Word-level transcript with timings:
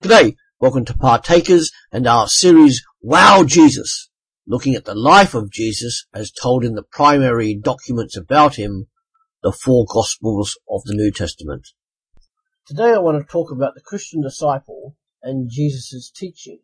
G'day, 0.00 0.36
welcome 0.60 0.84
to 0.84 0.96
Partakers 0.96 1.72
and 1.90 2.06
our 2.06 2.28
series 2.28 2.84
Wow 3.02 3.42
Jesus, 3.42 4.08
looking 4.46 4.76
at 4.76 4.84
the 4.84 4.94
life 4.94 5.34
of 5.34 5.50
Jesus 5.50 6.06
as 6.14 6.30
told 6.30 6.64
in 6.64 6.76
the 6.76 6.84
primary 6.84 7.56
documents 7.56 8.16
about 8.16 8.54
him, 8.54 8.86
the 9.42 9.50
four 9.50 9.86
Gospels 9.92 10.56
of 10.70 10.82
the 10.84 10.94
New 10.94 11.10
Testament. 11.10 11.66
Today 12.64 12.92
I 12.92 12.98
want 12.98 13.18
to 13.18 13.28
talk 13.28 13.50
about 13.50 13.74
the 13.74 13.80
Christian 13.80 14.22
disciple 14.22 14.94
and 15.20 15.50
Jesus' 15.50 16.12
teaching. 16.14 16.60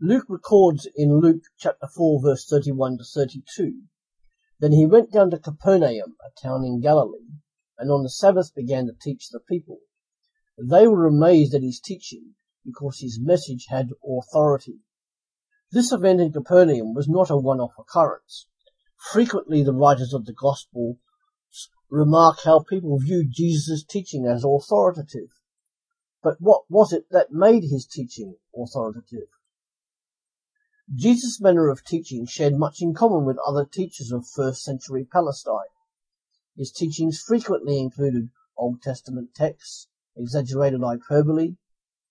Luke 0.00 0.26
records 0.28 0.86
in 0.94 1.18
Luke 1.20 1.42
chapter 1.58 1.88
4 1.92 2.22
verse 2.22 2.46
31 2.48 2.98
to 2.98 3.04
32, 3.12 3.72
Then 4.60 4.70
he 4.70 4.86
went 4.86 5.10
down 5.10 5.32
to 5.32 5.38
Capernaum, 5.40 6.14
a 6.24 6.40
town 6.40 6.62
in 6.64 6.80
Galilee, 6.80 7.40
and 7.76 7.90
on 7.90 8.04
the 8.04 8.08
Sabbath 8.08 8.54
began 8.54 8.86
to 8.86 8.92
teach 9.02 9.30
the 9.30 9.40
people. 9.40 9.80
They 10.62 10.86
were 10.86 11.06
amazed 11.06 11.54
at 11.54 11.62
his 11.62 11.80
teaching, 11.80 12.34
because 12.64 12.98
his 13.00 13.18
message 13.18 13.66
had 13.68 13.92
authority. 14.04 14.80
This 15.72 15.90
event 15.90 16.20
in 16.20 16.32
Capernaum 16.32 16.92
was 16.92 17.08
not 17.08 17.30
a 17.30 17.36
one-off 17.36 17.78
occurrence. 17.78 18.46
Frequently 19.12 19.62
the 19.62 19.72
writers 19.72 20.12
of 20.12 20.26
the 20.26 20.34
Gospel 20.34 20.98
remark 21.88 22.40
how 22.44 22.60
people 22.60 22.98
viewed 22.98 23.32
Jesus' 23.32 23.84
teaching 23.84 24.26
as 24.26 24.44
authoritative. 24.44 25.30
But 26.22 26.40
what 26.40 26.64
was 26.68 26.92
it 26.92 27.06
that 27.10 27.32
made 27.32 27.64
his 27.64 27.86
teaching 27.86 28.36
authoritative? 28.54 29.28
Jesus' 30.94 31.40
manner 31.40 31.68
of 31.68 31.84
teaching 31.84 32.26
shared 32.26 32.58
much 32.58 32.82
in 32.82 32.92
common 32.92 33.24
with 33.24 33.38
other 33.46 33.64
teachers 33.64 34.12
of 34.12 34.26
first 34.26 34.62
century 34.62 35.06
Palestine. 35.10 35.72
His 36.56 36.70
teachings 36.70 37.18
frequently 37.18 37.78
included 37.78 38.28
Old 38.56 38.82
Testament 38.82 39.34
texts, 39.34 39.88
exaggerated 40.20 40.82
hyperbole, 40.82 41.56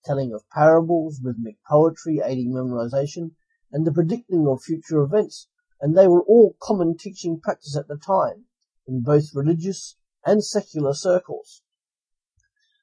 telling 0.04 0.32
of 0.32 0.48
parables, 0.50 1.20
rhythmic 1.22 1.56
poetry 1.68 2.20
aiding 2.24 2.52
memorization, 2.52 3.32
and 3.70 3.86
the 3.86 3.92
predicting 3.92 4.46
of 4.48 4.62
future 4.62 5.00
events, 5.00 5.48
and 5.80 5.96
they 5.96 6.08
were 6.08 6.24
all 6.24 6.56
common 6.60 6.96
teaching 6.96 7.40
practice 7.40 7.76
at 7.76 7.86
the 7.88 7.96
time, 7.96 8.46
in 8.86 9.02
both 9.02 9.34
religious 9.34 9.96
and 10.26 10.44
secular 10.44 10.92
circles. 10.92 11.62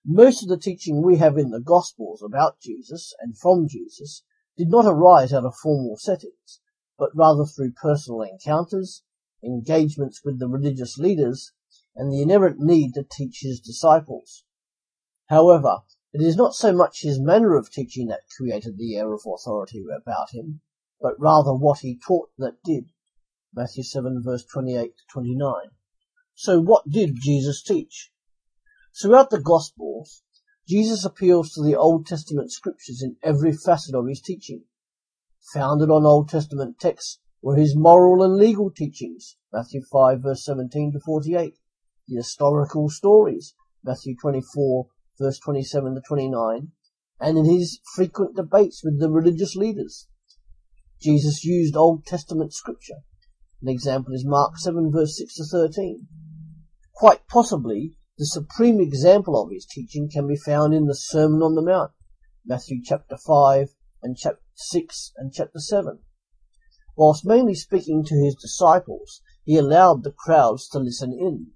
Most 0.05 0.41
of 0.41 0.47
the 0.49 0.57
teaching 0.57 1.01
we 1.01 1.17
have 1.17 1.37
in 1.37 1.49
the 1.49 1.59
Gospels 1.59 2.23
about 2.23 2.61
Jesus 2.61 3.13
and 3.19 3.37
from 3.37 3.67
Jesus 3.67 4.23
did 4.55 4.69
not 4.69 4.85
arise 4.85 5.33
out 5.33 5.43
of 5.43 5.55
formal 5.61 5.97
settings, 5.97 6.61
but 6.97 7.13
rather 7.13 7.45
through 7.45 7.73
personal 7.73 8.21
encounters, 8.21 9.03
engagements 9.43 10.21
with 10.23 10.39
the 10.39 10.47
religious 10.47 10.97
leaders, 10.97 11.51
and 11.95 12.11
the 12.11 12.21
inherent 12.21 12.59
need 12.59 12.93
to 12.93 13.03
teach 13.03 13.41
his 13.41 13.59
disciples. 13.59 14.45
However, 15.29 15.79
it 16.13 16.21
is 16.21 16.37
not 16.37 16.55
so 16.55 16.71
much 16.71 17.01
his 17.01 17.19
manner 17.19 17.57
of 17.57 17.69
teaching 17.69 18.07
that 18.07 18.29
created 18.37 18.77
the 18.77 18.95
air 18.95 19.13
of 19.13 19.25
authority 19.25 19.83
about 19.93 20.29
him, 20.31 20.61
but 21.01 21.19
rather 21.19 21.53
what 21.53 21.79
he 21.79 21.99
taught 21.99 22.29
that 22.37 22.63
did. 22.63 22.91
Matthew 23.53 23.83
7 23.83 24.23
verse 24.23 24.45
28 24.45 24.95
to 24.95 25.03
29. 25.11 25.53
So 26.33 26.61
what 26.61 26.89
did 26.89 27.17
Jesus 27.19 27.61
teach? 27.61 28.11
Throughout 29.01 29.29
the 29.29 29.41
Gospels, 29.41 30.23
Jesus 30.65 31.03
appeals 31.03 31.51
to 31.53 31.63
the 31.63 31.75
Old 31.75 32.05
Testament 32.05 32.51
scriptures 32.51 33.01
in 33.03 33.17
every 33.21 33.51
facet 33.51 33.95
of 33.95 34.07
his 34.07 34.21
teaching. 34.21 34.63
Founded 35.53 35.89
on 35.89 36.05
Old 36.05 36.29
Testament 36.29 36.79
texts 36.79 37.19
were 37.41 37.57
his 37.57 37.75
moral 37.75 38.23
and 38.23 38.37
legal 38.37 38.71
teachings, 38.71 39.35
Matthew 39.51 39.81
5 39.81 40.21
verse 40.21 40.45
17 40.45 40.93
to 40.93 40.99
48, 40.99 41.57
the 42.07 42.15
historical 42.15 42.89
stories, 42.89 43.53
Matthew 43.83 44.15
24 44.15 44.87
verse 45.19 45.39
27 45.39 45.95
to 45.95 46.01
29, 46.01 46.71
and 47.19 47.37
in 47.37 47.45
his 47.45 47.79
frequent 47.95 48.35
debates 48.35 48.83
with 48.83 48.99
the 48.99 49.09
religious 49.09 49.55
leaders. 49.55 50.07
Jesus 51.01 51.43
used 51.43 51.75
Old 51.75 52.05
Testament 52.05 52.53
scripture. 52.53 53.03
An 53.61 53.69
example 53.69 54.13
is 54.13 54.25
Mark 54.25 54.57
7 54.57 54.91
verse 54.91 55.17
6 55.17 55.35
to 55.35 55.43
13. 55.45 56.07
Quite 56.93 57.27
possibly, 57.27 57.97
the 58.17 58.25
supreme 58.25 58.79
example 58.79 59.39
of 59.39 59.51
his 59.51 59.65
teaching 59.65 60.09
can 60.11 60.27
be 60.27 60.35
found 60.35 60.73
in 60.73 60.85
the 60.85 60.95
Sermon 60.95 61.41
on 61.43 61.53
the 61.53 61.61
Mount, 61.61 61.91
Matthew 62.45 62.81
chapter 62.83 63.17
5 63.17 63.75
and 64.01 64.17
chapter 64.17 64.41
6 64.55 65.13
and 65.17 65.31
chapter 65.31 65.59
7. 65.59 65.99
Whilst 66.95 67.25
mainly 67.25 67.53
speaking 67.53 68.03
to 68.03 68.15
his 68.15 68.33
disciples, 68.33 69.21
he 69.43 69.55
allowed 69.55 70.03
the 70.03 70.11
crowds 70.11 70.67
to 70.69 70.79
listen 70.79 71.13
in. 71.13 71.51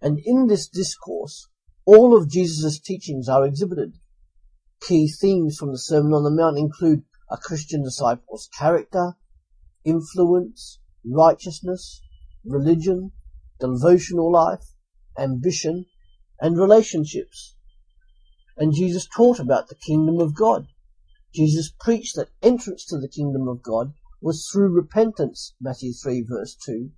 And 0.00 0.18
in 0.24 0.46
this 0.46 0.66
discourse, 0.66 1.48
all 1.84 2.16
of 2.16 2.30
Jesus' 2.30 2.78
teachings 2.78 3.28
are 3.28 3.46
exhibited. 3.46 3.98
Key 4.80 5.08
themes 5.08 5.56
from 5.56 5.72
the 5.72 5.78
Sermon 5.78 6.12
on 6.12 6.24
the 6.24 6.30
Mount 6.30 6.58
include 6.58 7.04
a 7.30 7.36
Christian 7.36 7.82
disciple's 7.82 8.48
character, 8.58 9.16
influence, 9.84 10.78
righteousness, 11.04 12.02
religion, 12.44 13.12
devotional 13.60 14.30
life, 14.30 14.74
ambition, 15.18 15.86
and 16.40 16.58
relationships. 16.58 17.56
And 18.56 18.74
Jesus 18.74 19.08
taught 19.08 19.38
about 19.38 19.68
the 19.68 19.74
kingdom 19.74 20.20
of 20.20 20.34
God. 20.34 20.66
Jesus 21.34 21.72
preached 21.80 22.16
that 22.16 22.30
entrance 22.42 22.84
to 22.86 22.98
the 22.98 23.08
kingdom 23.08 23.48
of 23.48 23.62
God 23.62 23.94
was 24.20 24.48
through 24.48 24.68
repentance, 24.68 25.54
Matthew 25.60 25.92
3 25.92 26.22
verse 26.22 26.56
2, 26.64 26.90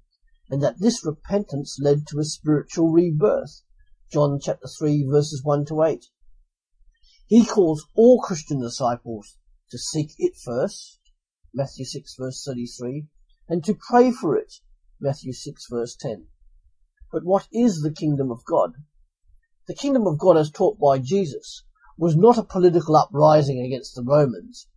and 0.51 0.63
that 0.63 0.81
this 0.81 1.05
repentance 1.07 1.79
led 1.81 2.07
to 2.09 2.19
a 2.19 2.25
spiritual 2.25 2.91
rebirth, 2.91 3.63
John 4.15 4.39
chapter 4.41 4.69
3 4.69 5.09
verses 5.11 5.43
1 5.43 5.65
to 5.65 5.83
8. 5.83 6.07
He 7.27 7.45
calls 7.45 7.89
all 7.97 8.21
Christian 8.21 8.61
disciples 8.61 9.39
to 9.73 9.77
seek 9.77 10.13
it 10.19 10.37
first, 10.37 11.01
Matthew 11.53 11.85
6 11.85 12.15
verse 12.17 12.45
33, 12.47 13.09
and 13.49 13.65
to 13.65 13.75
pray 13.75 14.13
for 14.13 14.37
it, 14.37 14.61
Matthew 15.01 15.33
6 15.33 15.67
verse 15.69 15.97
10. 15.97 16.29
But 17.11 17.25
what 17.25 17.49
is 17.53 17.83
the 17.83 17.91
kingdom 17.91 18.31
of 18.31 18.45
God? 18.45 18.75
The 19.67 19.75
kingdom 19.75 20.07
of 20.07 20.21
God 20.21 20.37
as 20.37 20.49
taught 20.49 20.79
by 20.79 21.01
Jesus 21.01 21.65
was 21.99 22.15
not 22.15 22.39
a 22.39 22.45
political 22.45 22.95
uprising 22.95 23.61
against 23.61 23.97
the 23.97 24.05
Romans, 24.05 24.69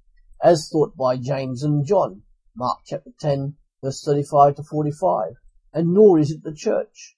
as 0.43 0.67
thought 0.67 0.97
by 0.97 1.15
James 1.15 1.61
and 1.61 1.85
John, 1.85 2.23
Mark 2.55 2.79
chapter 2.87 3.11
10 3.19 3.55
verse 3.83 4.03
35 4.03 4.55
to 4.55 4.63
45, 4.63 5.33
and 5.73 5.93
nor 5.93 6.17
is 6.17 6.31
it 6.31 6.41
the 6.41 6.55
church. 6.55 7.16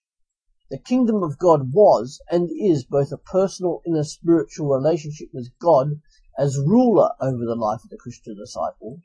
The 0.71 0.77
kingdom 0.77 1.23
of 1.23 1.39
God 1.39 1.73
was 1.73 2.21
and 2.29 2.51
is 2.51 2.83
both 2.83 3.11
a 3.11 3.17
personal 3.17 3.81
inner 3.87 4.03
spiritual 4.03 4.67
relationship 4.67 5.29
with 5.33 5.49
God 5.57 5.99
as 6.37 6.59
ruler 6.59 7.09
over 7.19 7.43
the 7.43 7.55
life 7.55 7.83
of 7.83 7.89
the 7.89 7.97
Christian 7.97 8.35
disciple, 8.37 9.01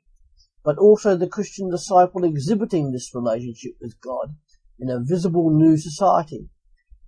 but 0.63 0.77
also 0.77 1.17
the 1.17 1.27
Christian 1.27 1.71
disciple 1.71 2.23
exhibiting 2.23 2.93
this 2.93 3.15
relationship 3.15 3.77
with 3.81 3.99
God 4.03 4.37
in 4.79 4.91
a 4.91 5.01
visible 5.01 5.49
new 5.49 5.79
society. 5.79 6.51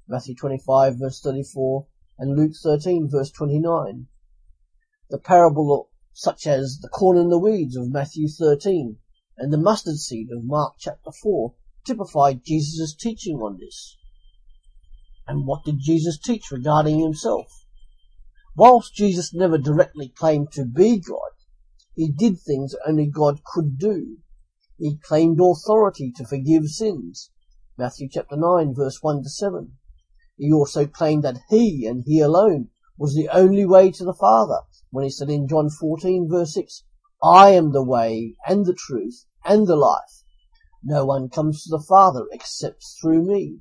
Matthew 0.08 0.34
25 0.34 1.00
verse 1.00 1.20
34 1.20 1.86
and 2.18 2.34
Luke 2.34 2.54
13 2.62 3.10
verse 3.10 3.30
29. 3.32 4.06
The 5.10 5.18
parable 5.18 5.90
such 6.14 6.46
as 6.46 6.78
the 6.80 6.88
corn 6.88 7.18
and 7.18 7.30
the 7.30 7.38
weeds 7.38 7.76
of 7.76 7.90
Matthew 7.90 8.26
13 8.26 8.96
and 9.36 9.52
the 9.52 9.58
mustard 9.58 9.98
seed 9.98 10.28
of 10.32 10.44
Mark 10.44 10.76
chapter 10.78 11.12
4 11.12 11.52
typified 11.84 12.42
Jesus' 12.42 12.94
teaching 12.94 13.36
on 13.36 13.58
this. 13.58 13.98
And 15.26 15.46
what 15.46 15.64
did 15.64 15.80
Jesus 15.80 16.18
teach 16.18 16.50
regarding 16.50 17.00
himself? 17.00 17.64
Whilst 18.56 18.94
Jesus 18.94 19.34
never 19.34 19.58
directly 19.58 20.08
claimed 20.08 20.52
to 20.52 20.64
be 20.64 20.98
God, 20.98 21.32
he 21.94 22.10
did 22.10 22.38
things 22.38 22.74
only 22.86 23.06
God 23.06 23.40
could 23.44 23.78
do. 23.78 24.18
He 24.78 24.98
claimed 24.98 25.40
authority 25.40 26.12
to 26.16 26.26
forgive 26.26 26.66
sins. 26.66 27.30
Matthew 27.78 28.08
chapter 28.10 28.36
9 28.36 28.74
verse 28.74 29.02
1 29.02 29.22
to 29.22 29.28
7. 29.28 29.78
He 30.36 30.52
also 30.52 30.86
claimed 30.86 31.24
that 31.24 31.40
he 31.48 31.86
and 31.86 32.02
he 32.04 32.20
alone 32.20 32.68
was 32.98 33.14
the 33.14 33.28
only 33.30 33.64
way 33.66 33.90
to 33.90 34.04
the 34.04 34.14
Father 34.14 34.60
when 34.90 35.04
he 35.04 35.10
said 35.10 35.28
in 35.28 35.48
John 35.48 35.70
14 35.70 36.28
verse 36.30 36.54
6, 36.54 36.84
I 37.22 37.50
am 37.50 37.72
the 37.72 37.84
way 37.84 38.36
and 38.46 38.64
the 38.64 38.74
truth 38.74 39.24
and 39.44 39.66
the 39.66 39.76
life. 39.76 40.22
No 40.82 41.04
one 41.04 41.28
comes 41.28 41.64
to 41.64 41.70
the 41.70 41.82
Father 41.82 42.26
except 42.32 42.84
through 43.00 43.22
me. 43.26 43.60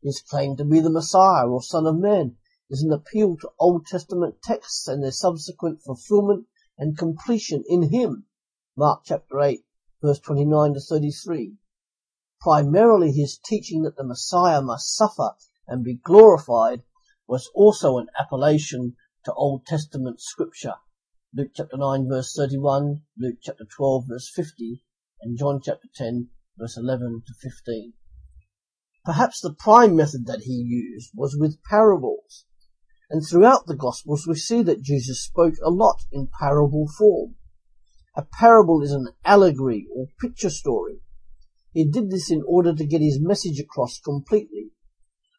His 0.00 0.20
claim 0.20 0.56
to 0.56 0.64
be 0.64 0.78
the 0.78 0.90
Messiah 0.90 1.48
or 1.48 1.60
Son 1.60 1.86
of 1.86 1.98
Man 1.98 2.36
is 2.70 2.82
an 2.82 2.92
appeal 2.92 3.36
to 3.38 3.50
Old 3.58 3.86
Testament 3.86 4.40
texts 4.42 4.86
and 4.86 5.02
their 5.02 5.10
subsequent 5.10 5.82
fulfillment 5.82 6.46
and 6.78 6.96
completion 6.96 7.64
in 7.66 7.90
Him. 7.90 8.26
Mark 8.76 9.02
chapter 9.04 9.40
8 9.40 9.64
verse 10.00 10.20
29 10.20 10.74
to 10.74 10.80
33. 10.80 11.56
Primarily 12.40 13.10
his 13.10 13.38
teaching 13.44 13.82
that 13.82 13.96
the 13.96 14.04
Messiah 14.04 14.62
must 14.62 14.94
suffer 14.94 15.34
and 15.66 15.82
be 15.82 15.94
glorified 15.94 16.84
was 17.26 17.50
also 17.52 17.98
an 17.98 18.06
appellation 18.16 18.94
to 19.24 19.34
Old 19.34 19.66
Testament 19.66 20.20
scripture. 20.20 20.74
Luke 21.34 21.50
chapter 21.54 21.76
9 21.76 22.08
verse 22.08 22.32
31, 22.36 23.02
Luke 23.18 23.38
chapter 23.42 23.64
12 23.64 24.04
verse 24.08 24.30
50, 24.32 24.84
and 25.22 25.36
John 25.36 25.60
chapter 25.60 25.88
10 25.96 26.28
verse 26.56 26.76
11 26.76 27.24
to 27.26 27.34
15. 27.34 27.94
Perhaps 29.08 29.40
the 29.40 29.54
prime 29.54 29.96
method 29.96 30.26
that 30.26 30.42
he 30.42 30.52
used 30.52 31.12
was 31.14 31.34
with 31.34 31.62
parables. 31.62 32.44
And 33.08 33.26
throughout 33.26 33.66
the 33.66 33.74
Gospels 33.74 34.26
we 34.26 34.34
see 34.34 34.60
that 34.64 34.82
Jesus 34.82 35.24
spoke 35.24 35.54
a 35.64 35.70
lot 35.70 36.02
in 36.12 36.28
parable 36.38 36.86
form. 36.86 37.36
A 38.14 38.26
parable 38.38 38.82
is 38.82 38.92
an 38.92 39.08
allegory 39.24 39.86
or 39.96 40.08
picture 40.20 40.50
story. 40.50 41.00
He 41.72 41.86
did 41.86 42.10
this 42.10 42.30
in 42.30 42.42
order 42.46 42.74
to 42.74 42.84
get 42.84 43.00
his 43.00 43.18
message 43.18 43.58
across 43.58 43.98
completely. 43.98 44.72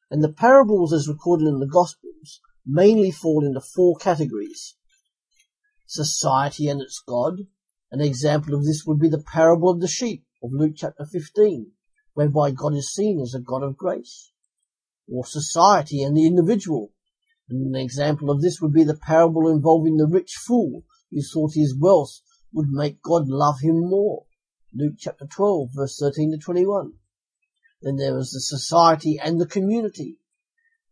And 0.10 0.24
the 0.24 0.34
parables 0.34 0.92
as 0.92 1.08
recorded 1.08 1.48
in 1.48 1.60
the 1.60 1.68
Gospels 1.68 2.42
mainly 2.66 3.12
fall 3.12 3.46
into 3.46 3.62
four 3.62 3.98
categories. 3.98 4.78
Society 5.86 6.68
and 6.68 6.82
its 6.82 7.04
God. 7.08 7.42
An 7.92 8.02
example 8.02 8.56
of 8.56 8.66
this 8.66 8.84
would 8.88 8.98
be 8.98 9.10
the 9.10 9.22
parable 9.32 9.70
of 9.70 9.80
the 9.80 9.88
sheep 9.88 10.26
of 10.42 10.54
Luke 10.54 10.74
chapter 10.76 11.06
15, 11.06 11.74
whereby 12.14 12.52
God 12.52 12.74
is 12.74 12.94
seen 12.94 13.20
as 13.22 13.34
a 13.34 13.40
God 13.40 13.64
of 13.64 13.78
grace. 13.78 14.32
Or 15.12 15.26
society 15.26 16.04
and 16.04 16.16
the 16.16 16.26
individual. 16.26 16.92
And 17.50 17.76
an 17.76 17.82
example 17.82 18.30
of 18.30 18.42
this 18.42 18.62
would 18.62 18.74
be 18.74 18.84
the 18.84 18.98
parable 18.98 19.50
involving 19.50 19.98
the 19.98 20.08
rich 20.08 20.34
fool 20.34 20.84
who 21.12 21.22
thought 21.22 21.54
his 21.54 21.76
wealth 21.78 22.22
would 22.54 22.70
make 22.70 23.02
God 23.02 23.28
love 23.28 23.60
him 23.62 23.80
more. 23.90 24.26
Luke 24.74 24.96
chapter 25.00 25.26
12 25.26 25.70
verse 25.74 25.98
13 26.00 26.32
to 26.32 26.38
21. 26.38 26.94
Then 27.82 27.96
there 27.96 28.18
is 28.18 28.32
the 28.32 28.40
society 28.40 29.18
and 29.22 29.40
the 29.40 29.48
community. 29.48 30.20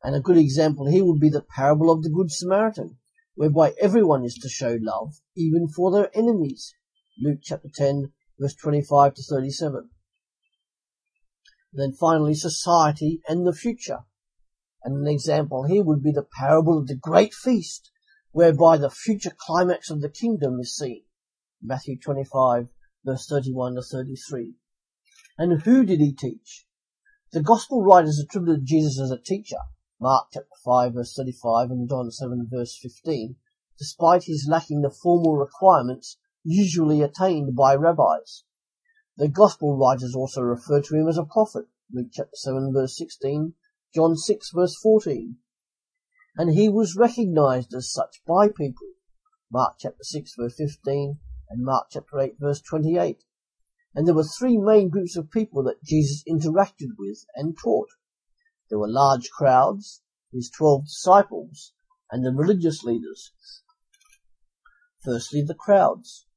And 0.04 0.16
a 0.16 0.22
good 0.22 0.38
example 0.38 0.88
here 0.88 1.04
would 1.06 1.20
be 1.20 1.30
the 1.30 1.42
parable 1.42 1.92
of 1.92 2.02
the 2.02 2.10
Good 2.10 2.32
Samaritan, 2.32 2.98
whereby 3.36 3.74
everyone 3.80 4.24
is 4.24 4.36
to 4.36 4.50
show 4.50 4.78
love, 4.80 5.20
even 5.36 5.68
for 5.68 5.92
their 5.92 6.10
enemies. 6.18 6.74
Luke 7.20 7.40
chapter 7.44 7.70
10 7.74 8.14
verse 8.40 8.56
25 8.56 9.16
to 9.16 9.24
37. 9.24 9.90
And 11.74 11.82
then 11.82 11.94
finally, 11.94 12.34
society 12.34 13.22
and 13.28 13.46
the 13.46 13.54
future. 13.54 14.00
And 14.84 14.96
an 14.96 15.08
example 15.08 15.64
here 15.64 15.84
would 15.84 16.02
be 16.02 16.12
the 16.12 16.28
parable 16.40 16.78
of 16.78 16.88
the 16.88 16.96
great 16.96 17.34
feast, 17.34 17.92
whereby 18.32 18.78
the 18.78 18.90
future 18.90 19.36
climax 19.36 19.90
of 19.90 20.02
the 20.02 20.10
kingdom 20.10 20.60
is 20.60 20.76
seen. 20.76 21.04
Matthew 21.62 21.98
25 22.00 22.70
verse 23.04 23.28
31 23.28 23.76
to 23.76 23.82
33. 23.82 24.56
And 25.38 25.62
who 25.62 25.86
did 25.86 26.00
he 26.00 26.14
teach? 26.14 26.68
The 27.32 27.42
gospel 27.42 27.84
writers 27.84 28.20
attributed 28.20 28.66
Jesus 28.66 29.00
as 29.00 29.12
a 29.12 29.18
teacher, 29.18 29.58
Mark 30.00 30.28
chapter 30.32 30.48
5 30.64 30.94
verse 30.94 31.14
35 31.16 31.72
and 31.72 31.90
John 31.90 32.12
7 32.12 32.48
verse 32.50 32.78
15, 32.82 33.36
despite 33.78 34.24
his 34.24 34.48
lacking 34.50 34.82
the 34.82 34.90
formal 34.90 35.36
requirements 35.36 36.18
usually 36.44 37.02
attained 37.02 37.56
by 37.56 37.76
rabbis. 37.76 38.44
The 39.20 39.28
gospel 39.28 39.76
writers 39.76 40.14
also 40.16 40.42
refer 40.42 40.80
to 40.80 40.96
him 40.96 41.08
as 41.08 41.18
a 41.18 41.26
prophet, 41.26 41.66
Luke 41.92 42.10
chapter 42.14 42.36
7 42.36 42.72
verse 42.72 42.96
16, 42.96 43.56
John 43.96 44.16
6 44.16 44.52
verse 44.54 44.76
14. 44.84 45.38
And 46.36 46.54
he 46.54 46.70
was 46.70 46.96
recognized 46.96 47.74
as 47.74 47.92
such 47.92 48.22
by 48.28 48.48
people, 48.48 48.90
Mark 49.52 49.78
chapter 49.80 50.04
6 50.04 50.36
verse 50.38 50.54
15 50.58 51.18
and 51.50 51.64
Mark 51.66 51.88
chapter 51.90 52.20
8 52.20 52.36
verse 52.40 52.62
28. 52.62 53.24
And 53.96 54.08
there 54.08 54.14
were 54.14 54.24
three 54.24 54.56
main 54.56 54.90
groups 54.90 55.18
of 55.18 55.32
people 55.32 55.64
that 55.64 55.84
Jesus 55.84 56.24
interacted 56.30 56.90
with 57.00 57.26
and 57.36 57.58
taught. 57.58 57.90
There 58.70 58.78
were 58.78 58.88
large 58.88 59.32
crowds, 59.32 60.04
his 60.32 60.52
twelve 60.52 60.86
disciples, 60.86 61.74
and 62.12 62.24
the 62.24 62.32
religious 62.32 62.84
leaders. 62.84 63.32
Firstly, 65.04 65.42
the 65.42 65.56
crowds. 65.56 66.28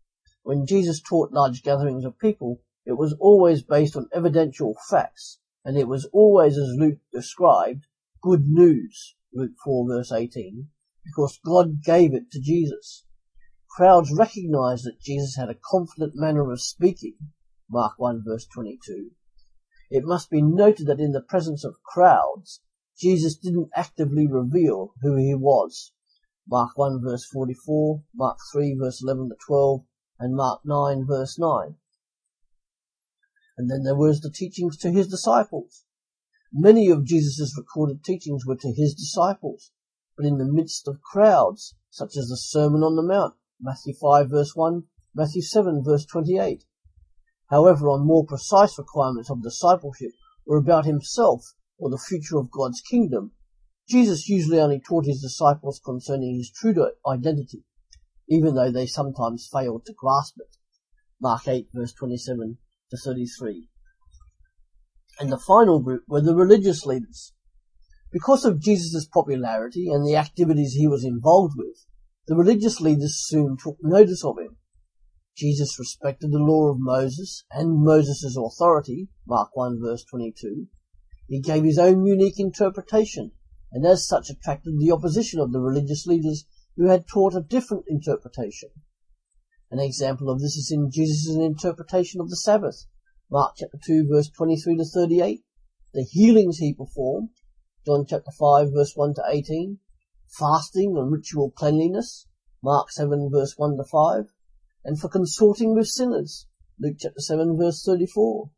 When 0.45 0.65
Jesus 0.65 1.03
taught 1.03 1.33
large 1.35 1.63
gatherings 1.63 2.07
of 2.07 2.19
people, 2.19 2.63
it 2.87 2.93
was 2.93 3.15
always 3.21 3.63
based 3.63 3.97
on 3.97 4.09
evidential 4.13 4.75
facts, 4.89 5.39
and 5.65 5.77
it 5.77 5.89
was 5.89 6.09
always, 6.13 6.57
as 6.57 6.77
Luke 6.79 7.01
described, 7.13 7.87
good 8.23 8.47
news, 8.47 9.17
Luke 9.33 9.57
4 9.65 9.89
verse 9.89 10.13
18, 10.13 10.69
because 11.05 11.39
God 11.45 11.83
gave 11.83 12.15
it 12.15 12.31
to 12.33 12.41
Jesus. 12.41 13.05
Crowds 13.69 14.13
recognized 14.13 14.85
that 14.85 15.01
Jesus 15.01 15.37
had 15.37 15.49
a 15.49 15.59
confident 15.71 16.13
manner 16.15 16.51
of 16.51 16.61
speaking, 16.61 17.17
Mark 17.69 17.95
1 17.99 18.23
verse 18.27 18.47
22, 18.47 19.11
it 19.91 20.05
must 20.05 20.31
be 20.31 20.41
noted 20.41 20.87
that 20.87 21.01
in 21.01 21.11
the 21.11 21.21
presence 21.21 21.65
of 21.65 21.83
crowds, 21.83 22.61
Jesus 22.97 23.35
didn't 23.37 23.71
actively 23.75 24.25
reveal 24.25 24.95
who 25.03 25.17
he 25.17 25.35
was. 25.35 25.91
Mark 26.49 26.79
1 26.79 27.03
verse 27.03 27.25
44, 27.25 28.01
Mark 28.15 28.39
3 28.53 28.77
verse 28.79 29.03
11 29.03 29.31
to 29.31 29.37
12, 29.45 29.85
and 30.21 30.37
Mark 30.37 30.61
9 30.65 31.07
verse 31.07 31.41
9. 31.41 31.75
And 33.61 33.69
then 33.69 33.83
there 33.83 33.95
was 33.95 34.23
the 34.23 34.31
teachings 34.31 34.79
to 34.79 34.91
his 34.91 35.07
disciples. 35.07 35.85
Many 36.51 36.89
of 36.89 37.05
Jesus' 37.05 37.55
recorded 37.59 38.03
teachings 38.03 38.47
were 38.47 38.57
to 38.57 38.73
his 38.73 38.95
disciples, 38.95 39.71
but 40.17 40.25
in 40.25 40.39
the 40.39 40.51
midst 40.51 40.89
of 40.89 41.03
crowds, 41.03 41.75
such 41.91 42.17
as 42.17 42.29
the 42.29 42.39
Sermon 42.39 42.83
on 42.83 42.97
the 42.97 43.03
Mount, 43.03 43.35
Matthew 43.61 43.93
5 43.93 44.31
verse 44.31 44.57
1, 44.57 44.85
Matthew 45.15 45.43
7 45.43 45.85
verse 45.85 46.07
28, 46.07 46.65
However, 47.51 47.91
on 47.91 48.07
more 48.07 48.25
precise 48.25 48.79
requirements 48.79 49.29
of 49.29 49.43
discipleship 49.43 50.13
or 50.47 50.57
about 50.57 50.87
himself 50.87 51.45
or 51.77 51.91
the 51.91 51.99
future 51.99 52.39
of 52.39 52.51
God's 52.51 52.81
kingdom, 52.81 53.33
Jesus 53.87 54.27
usually 54.27 54.59
only 54.59 54.81
taught 54.81 55.05
his 55.05 55.21
disciples 55.21 55.83
concerning 55.85 56.35
his 56.35 56.51
true 56.51 56.75
identity, 57.07 57.67
even 58.27 58.55
though 58.55 58.73
they 58.73 58.87
sometimes 58.87 59.51
failed 59.53 59.85
to 59.85 59.93
grasp 59.93 60.39
it. 60.39 60.57
Mark 61.21 61.47
8 61.47 61.69
verse 61.75 61.93
27 61.93 62.57
to 62.91 62.97
33. 62.97 63.69
And 65.19 65.31
the 65.31 65.39
final 65.39 65.81
group 65.81 66.05
were 66.09 66.21
the 66.21 66.35
religious 66.35 66.85
leaders. 66.85 67.33
Because 68.13 68.45
of 68.45 68.61
Jesus' 68.61 69.07
popularity 69.07 69.89
and 69.89 70.07
the 70.07 70.17
activities 70.17 70.73
he 70.73 70.87
was 70.87 71.05
involved 71.05 71.55
with, 71.57 71.87
the 72.27 72.37
religious 72.37 72.81
leaders 72.81 73.17
soon 73.17 73.57
took 73.57 73.77
notice 73.83 74.25
of 74.25 74.39
him 74.39 74.57
Jesus 75.41 75.79
respected 75.79 76.33
the 76.33 76.39
law 76.39 76.69
of 76.69 76.81
Moses 76.81 77.45
and 77.51 77.83
Moses' 77.83 78.37
authority, 78.37 79.09
Mark 79.27 79.57
1 79.57 79.81
verse 79.81 80.05
22. 80.05 80.67
He 81.29 81.41
gave 81.41 81.65
his 81.65 81.79
own 81.79 82.05
unique 82.05 82.39
interpretation 82.39 83.33
and 83.73 83.87
as 83.87 84.07
such 84.07 84.29
attracted 84.29 84.79
the 84.79 84.91
opposition 84.93 85.41
of 85.41 85.53
the 85.53 85.61
religious 85.61 86.05
leaders 86.05 86.45
who 86.77 86.89
had 86.89 87.07
taught 87.07 87.35
a 87.35 87.41
different 87.41 87.85
interpretation. 87.89 88.69
An 89.73 89.79
example 89.79 90.29
of 90.29 90.41
this 90.41 90.57
is 90.57 90.73
in 90.73 90.91
Jesus' 90.91 91.29
interpretation 91.29 92.21
of 92.21 92.29
the 92.29 92.35
Sabbath, 92.35 92.87
Mark 93.31 93.55
chapter 93.57 93.79
2 93.87 94.09
verse 94.11 94.29
23 94.29 94.77
to 94.79 94.85
38, 94.85 95.45
the 95.95 96.03
healings 96.03 96.59
he 96.59 96.75
performed, 96.75 97.29
John 97.87 98.05
chapter 98.05 98.33
5 98.37 98.73
verse 98.73 98.95
1 98.97 99.15
to 99.15 99.23
18, 99.29 99.79
fasting 100.27 100.97
and 100.97 101.13
ritual 101.13 101.53
cleanliness, 101.53 102.27
Mark 102.65 102.91
7 102.91 103.31
verse 103.31 103.55
1 103.57 103.77
to 103.77 103.85
5, 103.85 104.33
and 104.85 104.99
for 104.99 105.09
consorting 105.09 105.77
with 105.77 105.87
sinners. 105.87 106.49
Luke 106.81 106.97
chapter 106.99 107.21
7 107.21 107.57
verse 107.57 107.85
34. 107.85 108.51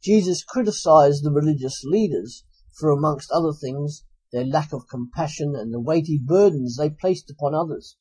Jesus 0.00 0.44
criticized 0.44 1.24
the 1.24 1.32
religious 1.32 1.82
leaders 1.82 2.44
for 2.78 2.90
amongst 2.90 3.32
other 3.32 3.52
things 3.52 4.04
their 4.30 4.44
lack 4.44 4.72
of 4.72 4.86
compassion 4.86 5.56
and 5.56 5.74
the 5.74 5.80
weighty 5.80 6.20
burdens 6.24 6.76
they 6.76 6.90
placed 6.90 7.28
upon 7.28 7.56
others. 7.56 7.96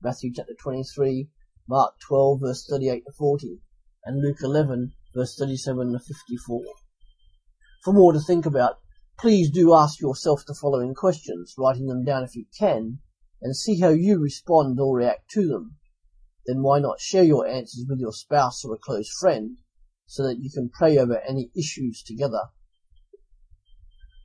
Matthew 0.00 0.32
chapter 0.34 0.54
23, 0.54 1.28
Mark 1.68 1.94
12 2.06 2.40
verse 2.40 2.66
38 2.68 3.04
to 3.06 3.12
40, 3.12 3.60
and 4.04 4.22
Luke 4.22 4.42
11 4.42 4.92
verse 5.14 5.36
37 5.36 5.92
to 5.92 5.98
54. 5.98 6.62
For 7.84 7.92
more 7.92 8.12
to 8.12 8.20
think 8.20 8.46
about, 8.46 8.78
please 9.18 9.50
do 9.50 9.74
ask 9.74 10.00
yourself 10.00 10.44
the 10.46 10.54
following 10.54 10.94
questions, 10.94 11.54
writing 11.58 11.86
them 11.86 12.04
down 12.04 12.24
if 12.24 12.34
you 12.34 12.46
can, 12.58 12.98
and 13.42 13.56
see 13.56 13.80
how 13.80 13.90
you 13.90 14.18
respond 14.18 14.78
or 14.80 14.96
react 14.96 15.30
to 15.30 15.46
them 15.48 15.76
then 16.46 16.62
why 16.62 16.78
not 16.78 17.00
share 17.00 17.24
your 17.24 17.46
answers 17.46 17.84
with 17.88 17.98
your 17.98 18.12
spouse 18.12 18.64
or 18.64 18.72
a 18.74 18.78
close 18.78 19.10
friend 19.10 19.56
so 20.06 20.22
that 20.22 20.38
you 20.38 20.50
can 20.50 20.70
pray 20.70 20.96
over 20.96 21.20
any 21.28 21.50
issues 21.56 22.02
together? 22.02 22.50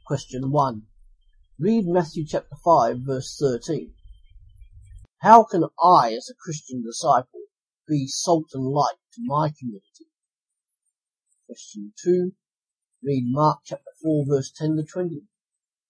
Question 0.05 0.51
1. 0.51 0.83
Read 1.59 1.85
Matthew 1.87 2.25
chapter 2.27 2.55
5 2.63 2.99
verse 2.99 3.35
13. 3.39 3.93
How 5.21 5.43
can 5.43 5.65
I, 5.79 6.13
as 6.13 6.29
a 6.31 6.41
Christian 6.43 6.81
disciple, 6.81 7.41
be 7.87 8.07
salt 8.07 8.47
and 8.53 8.65
light 8.65 8.97
to 9.13 9.21
my 9.23 9.51
community? 9.57 10.09
Question 11.45 11.93
2. 12.03 12.31
Read 13.03 13.25
Mark 13.27 13.59
chapter 13.63 13.91
4 14.01 14.25
verse 14.27 14.51
10 14.57 14.77
to 14.77 14.83
20. 14.83 15.21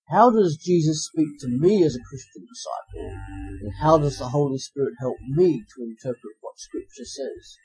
How 0.09 0.31
does 0.31 0.57
Jesus 0.57 1.07
speak 1.07 1.39
to 1.39 1.47
me 1.47 1.81
as 1.85 1.95
a 1.95 2.03
Christian 2.09 2.45
disciple? 2.45 3.15
And 3.61 3.71
how 3.79 3.97
does 3.97 4.17
the 4.17 4.27
Holy 4.27 4.57
Spirit 4.57 4.95
help 4.99 5.15
me 5.29 5.63
to 5.75 5.83
interpret 5.83 6.35
what 6.41 6.59
Scripture 6.59 7.05
says? 7.05 7.57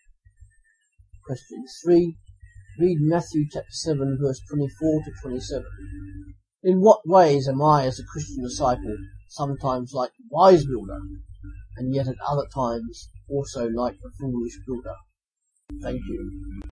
Question 1.27 1.65
3. 1.85 2.17
Read 2.79 2.99
Matthew 3.01 3.47
chapter 3.51 3.73
7 3.73 4.19
verse 4.23 4.41
24 4.49 5.03
to 5.03 5.11
27. 5.21 5.65
In 6.63 6.81
what 6.81 7.01
ways 7.09 7.49
am 7.49 7.61
I 7.61 7.87
as 7.87 7.99
a 7.99 8.05
Christian 8.05 8.45
disciple 8.45 8.97
sometimes 9.29 9.93
like 9.93 10.13
wise 10.31 10.65
builder, 10.65 11.01
and 11.77 11.95
yet 11.95 12.09
at 12.09 12.17
other 12.27 12.47
times 12.55 13.09
also 13.29 13.69
like 13.69 13.97
a 14.05 14.11
foolish 14.19 14.59
builder? 14.67 14.97
Thank 15.83 16.03
you. 16.07 16.63